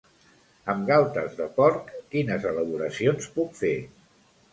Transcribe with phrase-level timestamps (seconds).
[0.73, 3.75] Amb galtes de porc quines elaboracions puc fer?